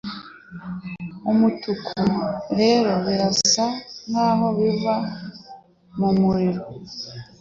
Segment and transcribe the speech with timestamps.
[1.31, 1.99] umutuku
[2.59, 3.65] rero birasa
[4.09, 4.95] nkaho biva
[5.97, 6.63] mumuriro